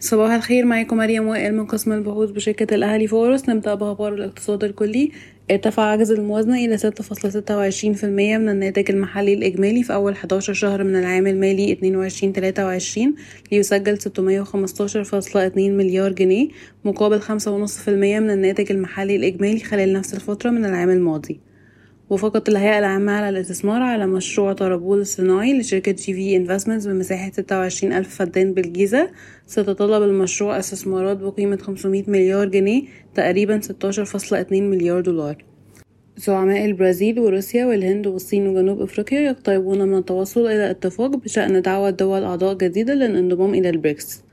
[0.00, 5.12] صباح الخير معاكم مريم وائل من قسم البحوث بشركة الأهلي فورس نبدأ بأخبار الاقتصاد الكلي.
[5.50, 11.26] ارتفع عجز الموازنة إلى 6.26% من الناتج المحلي الإجمالي في أول 11 شهر من العام
[11.26, 13.00] المالي 22-23
[13.52, 16.48] ليسجل 615.2 مليار جنيه
[16.84, 21.47] مقابل 5.5% من الناتج المحلي الإجمالي خلال نفس الفترة من العام الماضي.
[22.10, 27.92] وافقت الهيئة العامة للاستثمار على مشروع طربول الصناعي لشركة جي في انفستمنتس بمساحة ستة وعشرين
[27.92, 29.10] ألف فدان بالجيزة.
[29.46, 32.82] سيتطلب المشروع استثمارات بقيمة خمسمية مليار جنيه
[33.14, 35.44] تقريبا ستاشر فاصلة اتنين مليار دولار.
[36.16, 42.24] زعماء البرازيل وروسيا والهند والصين وجنوب أفريقيا يقتربون من التوصل إلى اتفاق بشأن دعوة دول
[42.24, 44.27] أعضاء جديدة للانضمام إلى البريكس.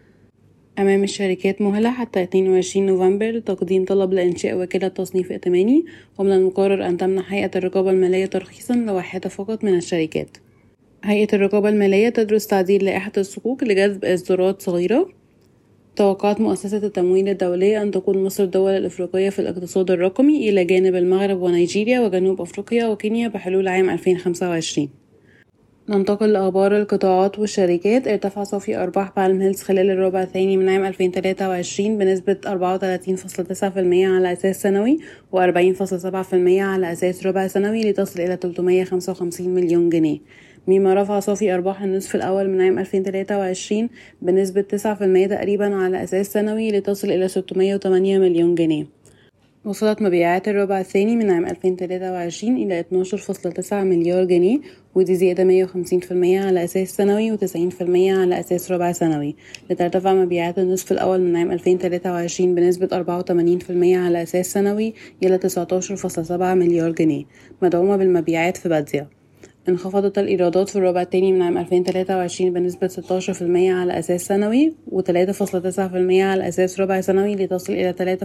[0.79, 5.85] أمام الشركات مهلة حتى 22 نوفمبر لتقديم طلب لإنشاء وكالة تصنيف ائتماني
[6.17, 10.37] ومن المقرر أن تمنح هيئة الرقابة المالية ترخيصا لواحدة فقط من الشركات.
[11.03, 15.09] هيئة الرقابة المالية تدرس تعديل لائحة الصكوك لجذب إصدارات صغيرة.
[15.95, 21.41] توقعت مؤسسة التمويل الدولية أن تكون مصر الدول الإفريقية في الاقتصاد الرقمي إلى جانب المغرب
[21.41, 24.89] ونيجيريا وجنوب أفريقيا وكينيا بحلول عام 2025
[25.89, 28.07] ننتقل لأخبار القطاعات والشركات.
[28.07, 34.61] ارتفع صافي أرباح بالم هيلز خلال الربع الثاني من عام 2023 بنسبة 34.9% على أساس
[34.61, 34.99] سنوي
[35.35, 40.19] و40.7% على أساس ربع سنوي لتصل إلى 355 مليون جنيه.
[40.67, 43.89] مما رفع صافي أرباح النصف الأول من عام 2023
[44.21, 48.94] بنسبة 9% تقريبا على أساس سنوي لتصل إلى 608 مليون جنيه.
[49.65, 54.59] وصلت مبيعات الربع الثاني من عام 2023 إلى 12.9 مليار جنيه
[54.95, 56.11] ودي زيادة 150%
[56.45, 57.81] على أساس سنوي و90%
[58.17, 59.35] على أساس ربع سنوي.
[59.69, 64.93] لترتفع مبيعات النصف الأول من عام 2023 بنسبة 84% على أساس سنوي
[65.23, 67.23] إلى 19.7 مليار جنيه.
[67.61, 69.14] مدعومة بالمبيعات في بادية.
[69.69, 75.79] انخفضت الإيرادات في الربع الثاني من عام 2023 بنسبة 16% على أساس سنوي و3.9%
[76.21, 78.17] على أساس ربع سنوي لتصل إلى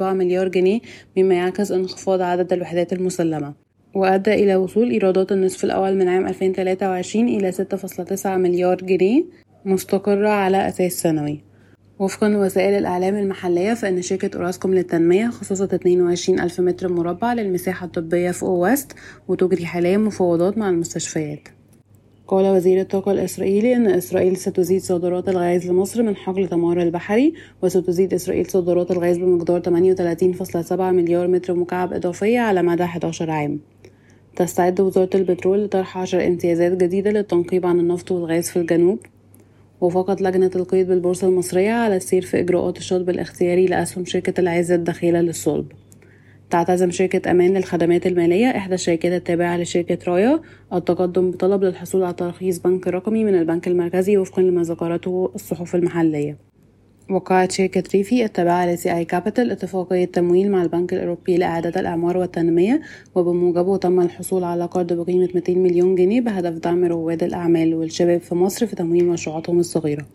[0.00, 0.80] 3.4 مليار جنيه
[1.16, 3.54] مما يعكس انخفاض عدد الوحدات المسلمة.
[3.94, 9.24] وأدى إلى وصول إيرادات النصف الأول من عام 2023 إلى 6.9 مليار جنيه
[9.64, 11.53] مستقرة على أساس سنوي.
[11.98, 18.30] وفقا لوسائل الإعلام المحلية فإن شركة أوراسكوم للتنمية خصصت 22 ألف متر مربع للسياحة الطبية
[18.30, 18.92] في أو ويست
[19.28, 21.48] وتجري حاليا مفاوضات مع المستشفيات.
[22.28, 28.14] قال وزير الطاقة الإسرائيلي أن إسرائيل ستزيد صادرات الغاز لمصر من حقل تمار البحري وستزيد
[28.14, 33.60] إسرائيل صادرات الغاز بمقدار 38.7 مليار متر مكعب إضافية على مدى 11 عام.
[34.36, 38.98] تستعد وزارة البترول لطرح عشر امتيازات جديدة للتنقيب عن النفط والغاز في الجنوب.
[39.80, 45.20] وافقت لجنة القيد بالبورصة المصرية على السير في إجراءات الشطب الاختياري لأسهم شركة العز الدخيلة
[45.20, 45.72] للصلب
[46.50, 50.40] تعتزم شركة أمان للخدمات المالية إحدى الشركات التابعة لشركة رايا
[50.72, 56.53] التقدم بطلب للحصول على ترخيص بنك رقمي من البنك المركزي وفقا لما ذكرته الصحف المحلية.
[57.10, 62.80] وقعت شركة ريفي التابعة لسي آي كابيتال اتفاقية تمويل مع البنك الأوروبي لإعادة الإعمار والتنمية
[63.14, 68.34] وبموجبه تم الحصول على قرض بقيمة 200 مليون جنيه بهدف دعم رواد الأعمال والشباب في
[68.34, 70.06] مصر في تمويل مشروعاتهم الصغيرة.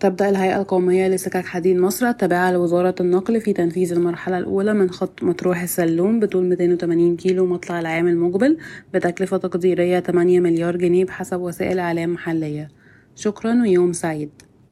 [0.00, 5.22] تبدأ الهيئة القومية لسكك حديد مصر التابعة لوزارة النقل في تنفيذ المرحلة الأولى من خط
[5.22, 8.58] مطروح السلوم بطول 280 كيلو مطلع العام المقبل
[8.94, 12.68] بتكلفة تقديرية 8 مليار جنيه بحسب وسائل إعلام محلية.
[13.14, 14.30] شكرا ويوم سعيد.